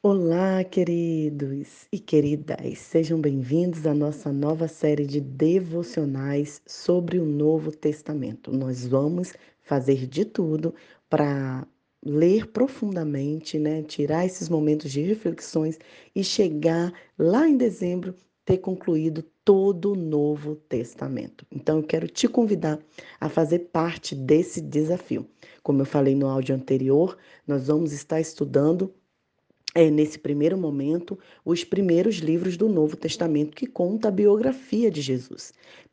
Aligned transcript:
Olá, 0.00 0.62
queridos 0.62 1.88
e 1.90 1.98
queridas, 1.98 2.78
sejam 2.78 3.20
bem-vindos 3.20 3.84
à 3.84 3.92
nossa 3.92 4.32
nova 4.32 4.68
série 4.68 5.04
de 5.04 5.20
devocionais 5.20 6.62
sobre 6.64 7.18
o 7.18 7.26
Novo 7.26 7.72
Testamento. 7.72 8.52
Nós 8.52 8.86
vamos 8.86 9.32
fazer 9.60 10.06
de 10.06 10.24
tudo 10.24 10.72
para 11.10 11.66
ler 12.00 12.46
profundamente, 12.46 13.58
né, 13.58 13.82
tirar 13.82 14.24
esses 14.24 14.48
momentos 14.48 14.92
de 14.92 15.02
reflexões 15.02 15.76
e 16.14 16.22
chegar 16.22 16.92
lá 17.18 17.48
em 17.48 17.56
dezembro 17.56 18.14
ter 18.44 18.58
concluído 18.58 19.24
todo 19.44 19.94
o 19.94 19.96
Novo 19.96 20.54
Testamento. 20.54 21.44
Então 21.50 21.78
eu 21.78 21.82
quero 21.82 22.06
te 22.06 22.28
convidar 22.28 22.78
a 23.20 23.28
fazer 23.28 23.70
parte 23.72 24.14
desse 24.14 24.60
desafio. 24.60 25.26
Como 25.60 25.82
eu 25.82 25.86
falei 25.86 26.14
no 26.14 26.28
áudio 26.28 26.54
anterior, 26.54 27.18
nós 27.44 27.66
vamos 27.66 27.92
estar 27.92 28.20
estudando 28.20 28.94
é, 29.74 29.90
nesse 29.90 30.18
primeiro 30.18 30.56
momento, 30.56 31.18
os 31.44 31.64
primeiros 31.64 32.16
livros 32.16 32.56
do 32.56 32.68
Novo 32.68 32.96
Testamento 32.96 33.56
que 33.56 33.66
conta 33.66 34.08
a 34.08 34.12
biografia 34.12 34.90
de 34.90 35.00
Jesus, 35.00 35.52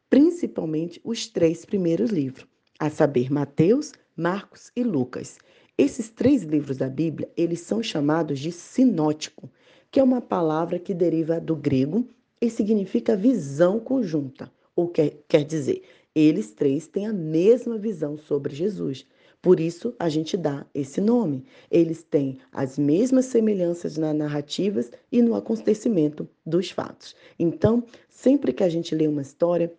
principalmente 0.10 1.00
os 1.04 1.28
três 1.28 1.66
primeiros 1.66 2.10
livros, 2.10 2.48
a 2.80 2.90
saber, 2.90 3.32
Mateus, 3.32 3.92
Marcos 4.16 4.72
e 4.76 4.84
Lucas. 4.84 5.38
Esses 5.78 6.10
três 6.10 6.44
livros 6.44 6.78
da 6.78 6.88
Bíblia, 6.90 7.30
eles 7.36 7.60
são 7.60 7.84
chamados 7.84 8.40
de 8.40 8.52
sinótico, 8.52 9.52
que 9.92 10.00
é 10.00 10.04
uma 10.04 10.22
palavra 10.22 10.80
que 10.80 10.94
deriva 10.94 11.40
do 11.40 11.56
grego 11.56 12.08
e 12.42 12.50
significa 12.50 13.16
visão 13.16 13.80
conjunta, 13.80 14.52
ou 14.76 14.88
quer, 14.88 15.18
quer 15.28 15.44
dizer, 15.44 15.84
eles 16.16 16.52
três 16.52 16.88
têm 16.88 17.08
a 17.08 17.14
mesma 17.14 17.78
visão 17.78 18.18
sobre 18.18 18.56
Jesus. 18.56 19.06
Por 19.42 19.60
isso 19.60 19.94
a 20.00 20.10
gente 20.10 20.36
dá 20.38 20.66
esse 20.74 21.00
nome. 21.00 21.46
Eles 21.70 22.02
têm 22.02 22.40
as 22.52 22.80
mesmas 22.80 23.26
semelhanças 23.26 23.98
nas 23.98 24.16
narrativas 24.16 24.92
e 25.12 25.22
no 25.22 25.36
acontecimento 25.36 26.28
dos 26.44 26.72
fatos. 26.72 27.16
Então, 27.38 27.84
sempre 28.10 28.54
que 28.54 28.64
a 28.64 28.70
gente 28.70 28.96
lê 28.96 29.08
uma 29.08 29.22
história, 29.22 29.72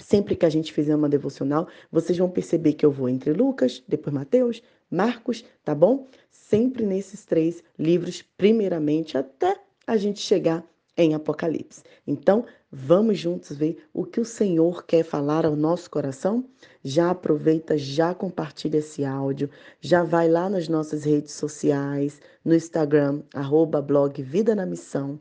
Sempre 0.00 0.36
que 0.36 0.46
a 0.46 0.48
gente 0.48 0.72
fizer 0.72 0.94
uma 0.94 1.08
devocional, 1.08 1.66
vocês 1.90 2.16
vão 2.16 2.30
perceber 2.30 2.74
que 2.74 2.86
eu 2.86 2.90
vou 2.90 3.08
entre 3.08 3.32
Lucas, 3.32 3.82
depois 3.88 4.14
Mateus, 4.14 4.62
Marcos, 4.88 5.44
tá 5.64 5.74
bom? 5.74 6.06
Sempre 6.30 6.86
nesses 6.86 7.24
três 7.24 7.64
livros, 7.76 8.22
primeiramente, 8.22 9.18
até 9.18 9.56
a 9.84 9.96
gente 9.96 10.20
chegar 10.20 10.64
em 10.96 11.14
Apocalipse. 11.14 11.82
Então, 12.06 12.44
vamos 12.70 13.18
juntos 13.18 13.56
ver 13.56 13.78
o 13.92 14.04
que 14.04 14.20
o 14.20 14.24
Senhor 14.24 14.84
quer 14.84 15.02
falar 15.02 15.46
ao 15.46 15.56
nosso 15.56 15.90
coração? 15.90 16.44
Já 16.82 17.10
aproveita, 17.10 17.76
já 17.76 18.14
compartilha 18.14 18.78
esse 18.78 19.04
áudio, 19.04 19.50
já 19.80 20.02
vai 20.02 20.28
lá 20.28 20.48
nas 20.48 20.68
nossas 20.68 21.04
redes 21.04 21.32
sociais, 21.32 22.20
no 22.44 22.54
Instagram, 22.54 23.22
arroba 23.34 23.80
blog 23.80 24.22
Vida 24.22 24.54
na 24.54 24.66
Missão, 24.66 25.18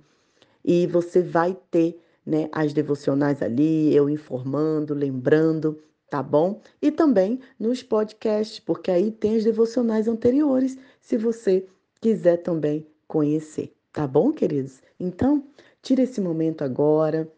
e 0.64 0.86
você 0.88 1.22
vai 1.22 1.58
ter 1.72 2.00
né, 2.26 2.50
as 2.52 2.74
devocionais 2.74 3.42
ali, 3.42 3.96
eu 3.96 4.10
informando, 4.10 4.94
lembrando, 4.94 5.82
tá 6.10 6.22
bom? 6.22 6.62
E 6.82 6.92
também 6.92 7.40
nos 7.58 7.82
podcasts, 7.82 8.60
porque 8.60 8.92
aí 8.92 9.12
tem 9.12 9.38
as 9.38 9.46
devocionais 9.46 10.08
anteriores, 10.08 10.78
se 11.00 11.18
você 11.18 11.66
quiser 12.02 12.38
também 12.38 12.86
conhecer. 13.08 13.74
Tá 13.94 14.06
bom, 14.06 14.32
queridos? 14.32 14.82
Então, 15.00 15.44
tira 15.88 16.04
esse 16.04 16.20
momento 16.20 16.66
agora, 16.66 17.32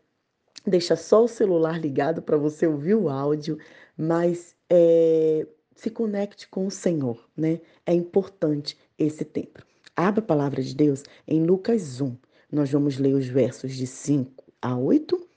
deixa 0.66 0.96
só 0.96 1.24
o 1.24 1.28
celular 1.28 1.80
ligado 1.80 2.20
para 2.20 2.36
você 2.36 2.66
ouvir 2.66 2.96
o 2.96 3.08
áudio, 3.08 3.60
mas 3.96 4.56
é, 4.68 5.46
se 5.76 5.92
conecte 5.92 6.48
com 6.48 6.66
o 6.66 6.72
Senhor, 6.72 7.24
né? 7.38 7.62
É 7.86 7.94
importante 7.94 8.76
esse 8.98 9.24
tempo. 9.24 9.64
Abra 9.96 10.24
a 10.24 10.26
palavra 10.26 10.64
de 10.64 10.76
Deus 10.76 11.04
em 11.28 11.44
Lucas 11.44 12.02
1. 12.02 12.18
Nós 12.52 12.72
vamos 12.72 12.98
ler 12.98 13.14
os 13.14 13.28
versos 13.28 13.76
de 13.76 13.86
5 13.86 14.44
a 14.60 14.76
8, 14.76 15.28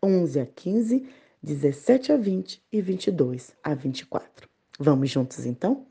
11 0.00 0.38
a 0.38 0.46
15, 0.46 1.08
17 1.42 2.12
a 2.12 2.16
20 2.16 2.62
e 2.70 2.80
22 2.80 3.52
a 3.64 3.74
24. 3.74 4.48
Vamos 4.78 5.10
juntos 5.10 5.44
então? 5.44 5.86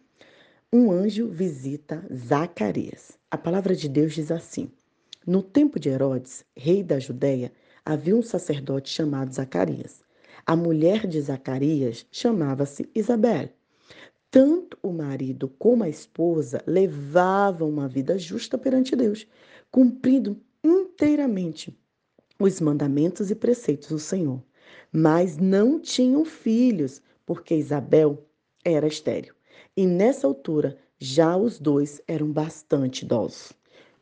Um 0.72 0.94
anjo 0.94 1.28
visita 1.28 2.08
Zacarias. 2.16 3.20
A 3.30 3.38
palavra 3.38 3.76
de 3.76 3.90
Deus 3.90 4.14
diz 4.14 4.32
assim: 4.32 4.72
no 5.26 5.44
tempo 5.44 5.80
de 5.80 5.90
Herodes, 5.90 6.46
rei 6.56 6.82
da 6.82 7.00
Judéia, 7.00 7.52
havia 7.86 8.16
um 8.16 8.22
sacerdote 8.22 8.90
chamado 8.90 9.34
Zacarias. 9.34 10.02
A 10.46 10.56
mulher 10.56 11.06
de 11.06 11.20
Zacarias 11.22 12.06
chamava-se 12.12 12.90
Isabel. 12.96 13.50
Tanto 14.32 14.78
o 14.82 14.92
marido 14.92 15.48
como 15.48 15.84
a 15.84 15.90
esposa 15.90 16.64
levavam 16.66 17.70
uma 17.70 17.88
vida 17.88 18.18
justa 18.18 18.58
perante 18.58 18.96
Deus, 18.96 19.28
cumprindo 19.72 20.40
inteiramente 20.64 21.78
os 22.40 22.62
mandamentos 22.62 23.30
e 23.32 23.36
preceitos 23.36 23.90
do 23.90 24.00
Senhor. 24.00 24.42
Mas 24.92 25.38
não 25.38 25.80
tinham 25.80 26.24
filhos, 26.24 27.02
porque 27.26 27.56
Isabel 27.56 28.26
era 28.64 28.88
estéril. 28.88 29.34
E 29.76 29.86
nessa 29.86 30.28
altura, 30.28 30.78
já 30.98 31.36
os 31.36 31.60
dois 31.60 32.02
eram 32.08 32.32
bastante 32.32 33.04
idosos. 33.04 33.54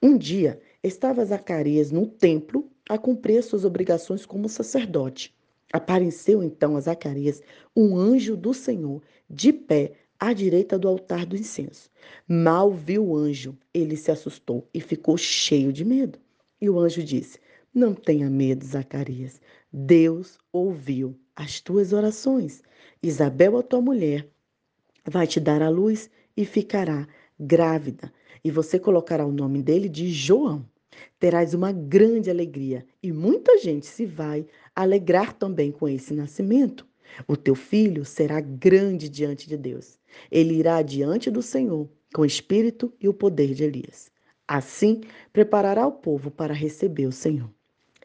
Um 0.02 0.18
dia, 0.18 0.60
estava 0.84 1.26
Zacarias 1.26 1.92
no 1.92 2.08
templo 2.08 2.70
a 2.88 2.98
cumprir 2.98 3.44
suas 3.44 3.66
obrigações 3.66 4.26
como 4.26 4.48
sacerdote. 4.48 5.36
Apareceu 5.72 6.44
então 6.44 6.78
a 6.78 6.80
Zacarias 6.80 7.42
um 7.76 7.98
anjo 7.98 8.38
do 8.38 8.54
Senhor 8.54 9.02
de 9.30 9.52
pé 9.52 9.94
à 10.20 10.34
direita 10.34 10.80
do 10.80 10.88
altar 10.88 11.26
do 11.26 11.36
incenso. 11.36 11.90
Mal 12.28 12.72
viu 12.72 13.08
o 13.08 13.18
anjo, 13.18 13.58
ele 13.74 13.98
se 13.98 14.12
assustou 14.12 14.68
e 14.74 14.80
ficou 14.80 15.18
cheio 15.18 15.74
de 15.74 15.84
medo. 15.84 16.20
E 16.60 16.70
o 16.70 16.80
anjo 16.80 17.04
disse: 17.04 17.40
Não 17.74 17.94
tenha 17.94 18.30
medo, 18.30 18.66
Zacarias. 18.66 19.42
Deus 19.72 20.38
ouviu 20.52 21.20
as 21.36 21.60
tuas 21.60 21.94
orações. 21.94 22.64
Isabel, 23.04 23.58
a 23.58 23.64
tua 23.64 23.82
mulher, 23.82 24.28
vai 25.06 25.28
te 25.28 25.40
dar 25.40 25.62
a 25.62 25.70
luz 25.70 26.10
e 26.36 26.46
ficará 26.46 27.08
grávida 27.40 28.12
e 28.44 28.52
você 28.52 28.80
colocará 28.80 29.26
o 29.26 29.32
nome 29.32 29.62
dele 29.62 29.90
de 29.90 30.12
João. 30.12 30.66
Terás 31.20 31.54
uma 31.54 31.72
grande 31.72 32.30
alegria 32.30 32.86
e 33.02 33.12
muita 33.12 33.58
gente 33.60 33.86
se 33.86 34.06
vai 34.06 34.46
alegrar 34.76 35.34
também 35.34 35.72
com 35.72 35.88
esse 35.88 36.14
nascimento. 36.14 36.88
O 37.28 37.36
teu 37.36 37.56
filho 37.56 38.04
será 38.06 38.40
grande 38.40 39.10
diante 39.10 39.48
de 39.48 39.58
Deus. 39.58 39.98
Ele 40.32 40.56
irá 40.56 40.82
diante 40.82 41.30
do 41.30 41.42
Senhor 41.42 41.90
com 42.14 42.22
o 42.22 42.26
espírito 42.26 42.94
e 43.00 43.08
o 43.08 43.14
poder 43.14 43.54
de 43.54 43.64
Elias. 43.64 44.12
Assim, 44.48 45.02
preparará 45.32 45.86
o 45.86 45.92
povo 45.92 46.32
para 46.32 46.54
receber 46.54 47.06
o 47.06 47.12
Senhor. 47.12 47.50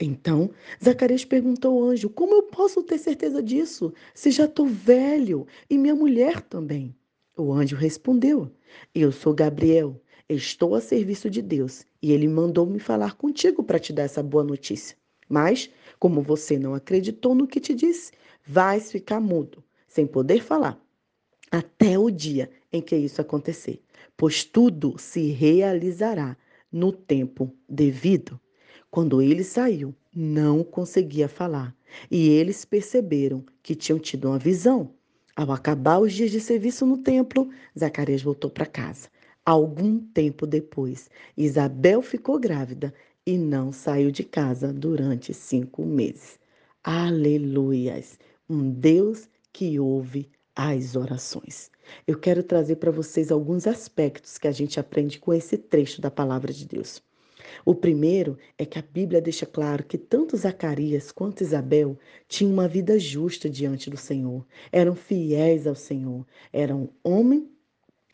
Então, 0.00 0.50
Zacarias 0.82 1.24
perguntou 1.24 1.80
ao 1.80 1.90
anjo: 1.90 2.10
Como 2.10 2.34
eu 2.34 2.42
posso 2.44 2.82
ter 2.82 2.98
certeza 2.98 3.42
disso, 3.42 3.92
se 4.14 4.30
já 4.30 4.46
estou 4.46 4.66
velho 4.66 5.46
e 5.70 5.78
minha 5.78 5.94
mulher 5.94 6.40
também? 6.40 6.94
O 7.36 7.52
anjo 7.52 7.76
respondeu: 7.76 8.50
Eu 8.94 9.12
sou 9.12 9.34
Gabriel 9.34 10.00
Estou 10.34 10.74
a 10.74 10.80
serviço 10.80 11.28
de 11.28 11.42
Deus 11.42 11.84
e 12.00 12.10
ele 12.10 12.26
mandou 12.26 12.64
me 12.64 12.78
falar 12.78 13.16
contigo 13.16 13.62
para 13.62 13.78
te 13.78 13.92
dar 13.92 14.04
essa 14.04 14.22
boa 14.22 14.42
notícia. 14.42 14.96
Mas, 15.28 15.70
como 15.98 16.22
você 16.22 16.58
não 16.58 16.74
acreditou 16.74 17.34
no 17.34 17.46
que 17.46 17.60
te 17.60 17.74
disse, 17.74 18.12
vais 18.46 18.90
ficar 18.90 19.20
mudo, 19.20 19.62
sem 19.86 20.06
poder 20.06 20.42
falar, 20.42 20.80
até 21.50 21.98
o 21.98 22.10
dia 22.10 22.50
em 22.72 22.80
que 22.80 22.96
isso 22.96 23.20
acontecer, 23.20 23.82
pois 24.16 24.42
tudo 24.42 24.96
se 24.98 25.32
realizará 25.32 26.34
no 26.70 26.92
tempo 26.92 27.54
devido. 27.68 28.40
Quando 28.90 29.20
ele 29.20 29.44
saiu, 29.44 29.94
não 30.14 30.64
conseguia 30.64 31.28
falar, 31.28 31.76
e 32.10 32.30
eles 32.30 32.64
perceberam 32.64 33.44
que 33.62 33.74
tinham 33.74 33.98
tido 33.98 34.28
uma 34.28 34.38
visão. 34.38 34.94
Ao 35.34 35.50
acabar 35.50 35.98
os 35.98 36.12
dias 36.12 36.30
de 36.30 36.40
serviço 36.40 36.84
no 36.84 36.98
templo, 36.98 37.50
Zacarias 37.78 38.22
voltou 38.22 38.50
para 38.50 38.66
casa. 38.66 39.08
Algum 39.46 39.98
tempo 39.98 40.46
depois, 40.46 41.08
Isabel 41.36 42.02
ficou 42.02 42.38
grávida 42.38 42.92
e 43.26 43.38
não 43.38 43.72
saiu 43.72 44.10
de 44.10 44.24
casa 44.24 44.72
durante 44.72 45.32
cinco 45.32 45.84
meses. 45.86 46.38
Aleluias! 46.84 48.18
Um 48.48 48.70
Deus 48.70 49.28
que 49.52 49.80
ouve 49.80 50.28
as 50.54 50.96
orações. 50.96 51.70
Eu 52.06 52.18
quero 52.18 52.42
trazer 52.42 52.76
para 52.76 52.90
vocês 52.90 53.32
alguns 53.32 53.66
aspectos 53.66 54.36
que 54.36 54.48
a 54.48 54.52
gente 54.52 54.78
aprende 54.78 55.18
com 55.18 55.32
esse 55.32 55.56
trecho 55.56 56.00
da 56.00 56.10
palavra 56.10 56.52
de 56.52 56.66
Deus. 56.66 57.02
O 57.64 57.74
primeiro 57.74 58.38
é 58.56 58.64
que 58.64 58.78
a 58.78 58.82
Bíblia 58.82 59.20
deixa 59.20 59.46
claro 59.46 59.84
que 59.84 59.98
tanto 59.98 60.36
Zacarias 60.36 61.12
quanto 61.12 61.42
Isabel 61.42 61.98
tinham 62.28 62.52
uma 62.52 62.68
vida 62.68 62.98
justa 62.98 63.48
diante 63.48 63.90
do 63.90 63.96
Senhor, 63.96 64.46
eram 64.70 64.94
fiéis 64.94 65.66
ao 65.66 65.74
Senhor, 65.74 66.26
eram 66.52 66.90
homem 67.02 67.48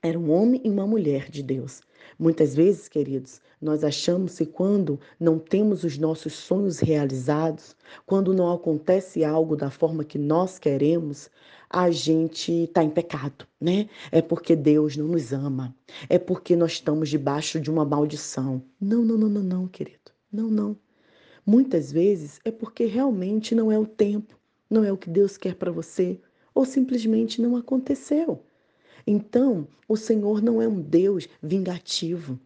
era 0.00 0.18
um 0.18 0.30
homem 0.30 0.60
e 0.64 0.70
uma 0.70 0.86
mulher 0.86 1.28
de 1.28 1.42
Deus. 1.42 1.80
Muitas 2.18 2.54
vezes, 2.54 2.88
queridos, 2.88 3.40
nós 3.60 3.82
achamos 3.82 4.38
que 4.38 4.46
quando 4.46 5.00
não 5.18 5.38
temos 5.38 5.82
os 5.82 5.98
nossos 5.98 6.34
sonhos 6.34 6.78
realizados, 6.78 7.74
quando 8.06 8.32
não 8.32 8.52
acontece 8.52 9.24
algo 9.24 9.56
da 9.56 9.70
forma 9.70 10.04
que 10.04 10.18
nós 10.18 10.58
queremos, 10.58 11.28
a 11.68 11.90
gente 11.90 12.64
está 12.64 12.82
em 12.82 12.90
pecado, 12.90 13.46
né? 13.60 13.88
É 14.10 14.22
porque 14.22 14.56
Deus 14.56 14.96
não 14.96 15.08
nos 15.08 15.32
ama, 15.32 15.74
é 16.08 16.18
porque 16.18 16.56
nós 16.56 16.72
estamos 16.72 17.08
debaixo 17.08 17.60
de 17.60 17.70
uma 17.70 17.84
maldição. 17.84 18.62
Não, 18.80 19.02
não, 19.02 19.18
não, 19.18 19.28
não, 19.28 19.42
não, 19.42 19.68
querido. 19.68 19.98
Não, 20.32 20.48
não. 20.48 20.76
Muitas 21.44 21.90
vezes 21.90 22.40
é 22.44 22.50
porque 22.50 22.84
realmente 22.84 23.54
não 23.54 23.72
é 23.72 23.78
o 23.78 23.86
tempo, 23.86 24.38
não 24.68 24.84
é 24.84 24.92
o 24.92 24.96
que 24.96 25.10
Deus 25.10 25.36
quer 25.36 25.54
para 25.54 25.72
você, 25.72 26.20
ou 26.54 26.64
simplesmente 26.64 27.40
não 27.40 27.56
aconteceu. 27.56 28.42
Então, 29.10 29.66
o 29.88 29.96
Senhor 29.96 30.42
não 30.42 30.60
é 30.60 30.68
um 30.68 30.82
Deus 30.82 31.26
vingativo. 31.42 32.38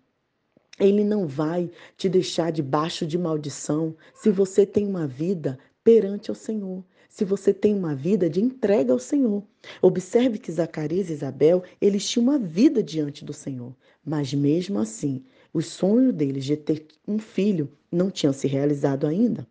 Ele 0.79 1.03
não 1.03 1.26
vai 1.26 1.69
te 1.97 2.09
deixar 2.09 2.53
debaixo 2.53 3.05
de 3.05 3.19
maldição 3.19 3.97
se 4.14 4.31
você 4.31 4.64
tem 4.64 4.87
uma 4.87 5.05
vida 5.05 5.59
perante 5.82 6.31
ao 6.31 6.37
Senhor, 6.37 6.85
se 7.09 7.25
você 7.25 7.53
tem 7.53 7.75
uma 7.75 7.97
vida 7.97 8.31
de 8.31 8.41
entrega 8.41 8.93
ao 8.93 9.00
Senhor. 9.00 9.43
Observe 9.82 10.38
que 10.38 10.53
Zacarias 10.53 11.11
e 11.11 11.14
Isabel, 11.14 11.64
eles 11.81 12.09
tinham 12.09 12.29
uma 12.29 12.38
vida 12.38 12.81
diante 12.81 13.25
do 13.25 13.32
Senhor, 13.32 13.75
mas 14.05 14.32
mesmo 14.32 14.79
assim, 14.79 15.25
o 15.53 15.61
sonho 15.61 16.12
deles 16.12 16.44
de 16.44 16.56
ter 16.56 16.87
um 17.08 17.19
filho 17.19 17.73
não 17.91 18.08
tinha 18.08 18.32
se 18.32 18.47
realizado 18.47 19.05
ainda. 19.05 19.44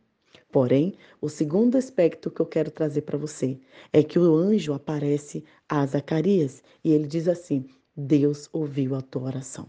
Porém, 0.51 0.95
o 1.21 1.29
segundo 1.29 1.77
aspecto 1.77 2.29
que 2.29 2.41
eu 2.41 2.45
quero 2.45 2.69
trazer 2.69 3.03
para 3.03 3.17
você 3.17 3.57
é 3.93 4.03
que 4.03 4.19
o 4.19 4.35
anjo 4.35 4.73
aparece 4.73 5.45
a 5.67 5.85
Zacarias 5.85 6.61
e 6.83 6.91
ele 6.91 7.07
diz 7.07 7.27
assim: 7.27 7.65
Deus 7.95 8.49
ouviu 8.51 8.95
a 8.95 9.01
tua 9.01 9.23
oração. 9.23 9.67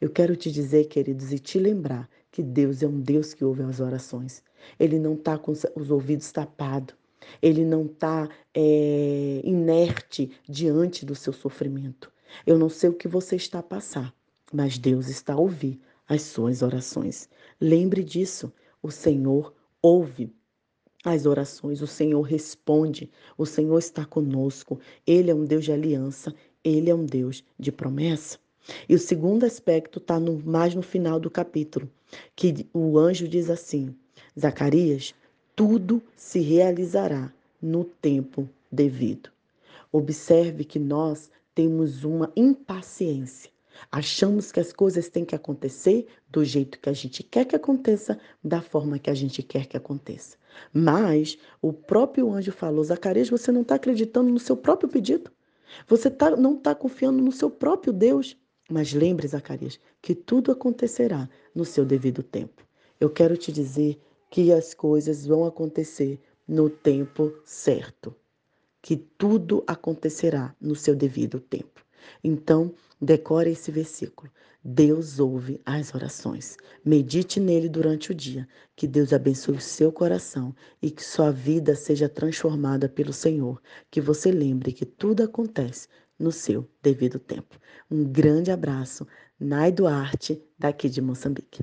Eu 0.00 0.10
quero 0.10 0.34
te 0.34 0.50
dizer, 0.50 0.86
queridos, 0.86 1.32
e 1.32 1.38
te 1.38 1.58
lembrar 1.58 2.08
que 2.32 2.42
Deus 2.42 2.82
é 2.82 2.88
um 2.88 3.00
Deus 3.00 3.32
que 3.32 3.44
ouve 3.44 3.62
as 3.62 3.78
orações. 3.78 4.42
Ele 4.78 4.98
não 4.98 5.14
está 5.14 5.38
com 5.38 5.52
os 5.52 5.90
ouvidos 5.90 6.32
tapados. 6.32 6.96
Ele 7.40 7.64
não 7.64 7.86
está 7.86 8.28
é, 8.52 9.40
inerte 9.44 10.30
diante 10.48 11.06
do 11.06 11.14
seu 11.14 11.32
sofrimento. 11.32 12.12
Eu 12.46 12.58
não 12.58 12.68
sei 12.68 12.90
o 12.90 12.94
que 12.94 13.08
você 13.08 13.36
está 13.36 13.60
a 13.60 13.62
passar, 13.62 14.12
mas 14.52 14.78
Deus 14.78 15.08
está 15.08 15.34
a 15.34 15.38
ouvir 15.38 15.80
as 16.08 16.22
suas 16.22 16.60
orações. 16.60 17.28
Lembre 17.60 18.02
disso. 18.02 18.52
O 18.82 18.90
Senhor 18.90 19.54
ouve 19.84 20.32
as 21.04 21.26
orações, 21.26 21.82
o 21.82 21.86
Senhor 21.86 22.22
responde, 22.22 23.10
o 23.36 23.44
Senhor 23.44 23.78
está 23.78 24.06
conosco, 24.06 24.80
Ele 25.06 25.30
é 25.30 25.34
um 25.34 25.44
Deus 25.44 25.66
de 25.66 25.72
aliança, 25.72 26.34
Ele 26.64 26.88
é 26.88 26.94
um 26.94 27.04
Deus 27.04 27.44
de 27.58 27.70
promessa. 27.70 28.38
E 28.88 28.94
o 28.94 28.98
segundo 28.98 29.44
aspecto 29.44 29.98
está 29.98 30.18
mais 30.18 30.74
no 30.74 30.80
final 30.80 31.20
do 31.20 31.30
capítulo, 31.30 31.86
que 32.34 32.66
o 32.72 32.98
anjo 32.98 33.28
diz 33.28 33.50
assim: 33.50 33.94
Zacarias, 34.40 35.14
tudo 35.54 36.02
se 36.16 36.40
realizará 36.40 37.30
no 37.60 37.84
tempo 37.84 38.48
devido. 38.72 39.28
Observe 39.92 40.64
que 40.64 40.78
nós 40.78 41.30
temos 41.54 42.04
uma 42.04 42.32
impaciência 42.34 43.50
Achamos 43.90 44.52
que 44.52 44.60
as 44.60 44.72
coisas 44.72 45.08
têm 45.08 45.24
que 45.24 45.34
acontecer 45.34 46.06
do 46.30 46.44
jeito 46.44 46.78
que 46.78 46.88
a 46.88 46.92
gente 46.92 47.22
quer 47.22 47.44
que 47.44 47.56
aconteça, 47.56 48.18
da 48.42 48.60
forma 48.60 48.98
que 48.98 49.10
a 49.10 49.14
gente 49.14 49.42
quer 49.42 49.66
que 49.66 49.76
aconteça. 49.76 50.36
Mas 50.72 51.38
o 51.60 51.72
próprio 51.72 52.32
anjo 52.32 52.52
falou: 52.52 52.84
Zacarias, 52.84 53.28
você 53.28 53.50
não 53.50 53.62
está 53.62 53.74
acreditando 53.74 54.30
no 54.30 54.38
seu 54.38 54.56
próprio 54.56 54.88
pedido? 54.88 55.30
Você 55.88 56.10
tá, 56.10 56.30
não 56.36 56.56
está 56.56 56.74
confiando 56.74 57.22
no 57.22 57.32
seu 57.32 57.50
próprio 57.50 57.92
Deus? 57.92 58.36
Mas 58.70 58.92
lembre, 58.92 59.28
Zacarias, 59.28 59.78
que 60.00 60.14
tudo 60.14 60.52
acontecerá 60.52 61.28
no 61.54 61.64
seu 61.64 61.84
devido 61.84 62.22
tempo. 62.22 62.62
Eu 62.98 63.10
quero 63.10 63.36
te 63.36 63.52
dizer 63.52 64.00
que 64.30 64.52
as 64.52 64.72
coisas 64.72 65.26
vão 65.26 65.44
acontecer 65.44 66.20
no 66.46 66.70
tempo 66.70 67.32
certo. 67.44 68.14
Que 68.80 68.96
tudo 68.96 69.62
acontecerá 69.66 70.54
no 70.60 70.74
seu 70.74 70.94
devido 70.94 71.40
tempo. 71.40 71.84
Então, 72.22 72.74
decore 73.04 73.50
esse 73.50 73.70
versículo. 73.70 74.30
Deus 74.62 75.18
ouve 75.18 75.60
as 75.66 75.94
orações. 75.94 76.56
Medite 76.84 77.38
nele 77.38 77.68
durante 77.68 78.10
o 78.10 78.14
dia. 78.14 78.48
Que 78.74 78.86
Deus 78.86 79.12
abençoe 79.12 79.56
o 79.56 79.60
seu 79.60 79.92
coração 79.92 80.54
e 80.80 80.90
que 80.90 81.04
sua 81.04 81.30
vida 81.30 81.74
seja 81.74 82.08
transformada 82.08 82.88
pelo 82.88 83.12
Senhor. 83.12 83.60
Que 83.90 84.00
você 84.00 84.30
lembre 84.30 84.72
que 84.72 84.86
tudo 84.86 85.22
acontece 85.22 85.88
no 86.18 86.32
seu 86.32 86.68
devido 86.82 87.18
tempo. 87.18 87.58
Um 87.90 88.04
grande 88.04 88.50
abraço. 88.50 89.06
Nai 89.38 89.70
Duarte, 89.70 90.42
daqui 90.58 90.88
de 90.88 91.02
Moçambique. 91.02 91.62